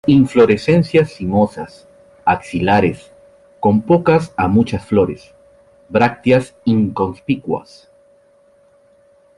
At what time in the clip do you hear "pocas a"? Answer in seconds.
3.83-4.47